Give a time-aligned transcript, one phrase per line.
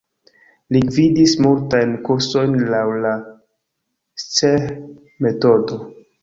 [0.75, 3.11] Li gvidis multajn kursojn laŭ la
[4.25, 5.81] Cseh-metodo.